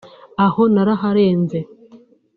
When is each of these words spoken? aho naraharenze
aho 0.45 0.61
naraharenze 0.73 1.57